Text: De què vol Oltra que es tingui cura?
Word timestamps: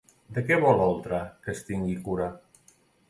De 0.37 0.43
què 0.47 0.57
vol 0.63 0.81
Oltra 0.85 1.19
que 1.43 1.53
es 1.55 1.61
tingui 1.69 1.95
cura? 2.09 2.31